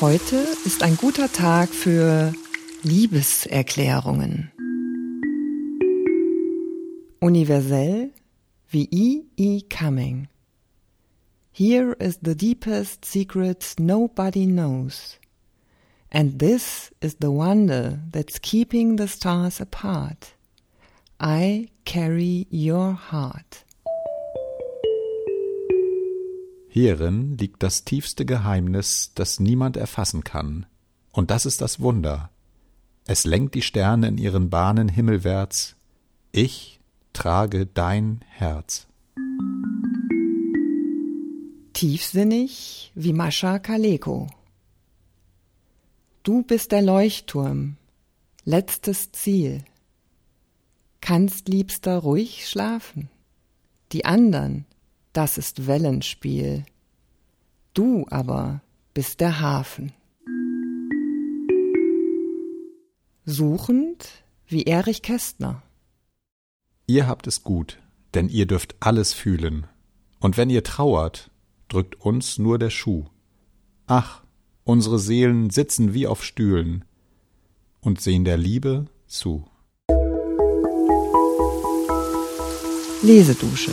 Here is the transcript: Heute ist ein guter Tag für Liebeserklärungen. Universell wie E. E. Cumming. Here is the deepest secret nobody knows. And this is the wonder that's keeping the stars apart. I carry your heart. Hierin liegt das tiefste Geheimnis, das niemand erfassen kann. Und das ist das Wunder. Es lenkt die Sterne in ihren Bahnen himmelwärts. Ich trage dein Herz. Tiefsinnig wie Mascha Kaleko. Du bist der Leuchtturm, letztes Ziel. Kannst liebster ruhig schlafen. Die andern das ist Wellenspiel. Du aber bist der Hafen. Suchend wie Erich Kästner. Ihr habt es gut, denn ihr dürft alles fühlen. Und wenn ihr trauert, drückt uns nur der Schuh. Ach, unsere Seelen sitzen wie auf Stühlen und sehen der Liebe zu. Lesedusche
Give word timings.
Heute 0.00 0.36
ist 0.64 0.84
ein 0.84 0.96
guter 0.96 1.26
Tag 1.32 1.70
für 1.70 2.32
Liebeserklärungen. 2.84 4.52
Universell 7.18 8.12
wie 8.70 8.88
E. 8.92 9.24
E. 9.36 9.62
Cumming. 9.62 10.28
Here 11.50 11.96
is 11.98 12.20
the 12.22 12.36
deepest 12.36 13.04
secret 13.04 13.74
nobody 13.80 14.46
knows. 14.46 15.18
And 16.12 16.38
this 16.38 16.92
is 17.00 17.16
the 17.20 17.32
wonder 17.32 17.98
that's 18.12 18.38
keeping 18.40 18.98
the 18.98 19.08
stars 19.08 19.60
apart. 19.60 20.36
I 21.18 21.70
carry 21.84 22.46
your 22.50 22.92
heart. 22.92 23.64
Hierin 26.80 27.36
liegt 27.36 27.64
das 27.64 27.82
tiefste 27.82 28.24
Geheimnis, 28.24 29.10
das 29.16 29.40
niemand 29.40 29.76
erfassen 29.76 30.22
kann. 30.22 30.64
Und 31.10 31.32
das 31.32 31.44
ist 31.44 31.60
das 31.60 31.80
Wunder. 31.80 32.30
Es 33.04 33.24
lenkt 33.24 33.56
die 33.56 33.62
Sterne 33.62 34.06
in 34.06 34.16
ihren 34.16 34.48
Bahnen 34.48 34.88
himmelwärts. 34.88 35.74
Ich 36.30 36.78
trage 37.12 37.66
dein 37.66 38.24
Herz. 38.28 38.86
Tiefsinnig 41.72 42.92
wie 42.94 43.12
Mascha 43.12 43.58
Kaleko. 43.58 44.28
Du 46.22 46.44
bist 46.44 46.70
der 46.70 46.82
Leuchtturm, 46.82 47.76
letztes 48.44 49.10
Ziel. 49.10 49.64
Kannst 51.00 51.48
liebster 51.48 51.98
ruhig 51.98 52.46
schlafen. 52.48 53.10
Die 53.90 54.04
andern 54.04 54.64
das 55.18 55.36
ist 55.36 55.66
Wellenspiel. 55.66 56.64
Du 57.74 58.06
aber 58.08 58.60
bist 58.94 59.18
der 59.18 59.40
Hafen. 59.40 59.90
Suchend 63.24 64.08
wie 64.46 64.62
Erich 64.62 65.02
Kästner. 65.02 65.64
Ihr 66.86 67.08
habt 67.08 67.26
es 67.26 67.42
gut, 67.42 67.80
denn 68.14 68.28
ihr 68.28 68.46
dürft 68.46 68.76
alles 68.78 69.12
fühlen. 69.12 69.66
Und 70.20 70.36
wenn 70.36 70.50
ihr 70.50 70.62
trauert, 70.62 71.32
drückt 71.66 71.96
uns 71.96 72.38
nur 72.38 72.56
der 72.60 72.70
Schuh. 72.70 73.06
Ach, 73.88 74.22
unsere 74.62 75.00
Seelen 75.00 75.50
sitzen 75.50 75.94
wie 75.94 76.06
auf 76.06 76.22
Stühlen 76.22 76.84
und 77.80 78.00
sehen 78.00 78.24
der 78.24 78.36
Liebe 78.36 78.86
zu. 79.08 79.48
Lesedusche 83.02 83.72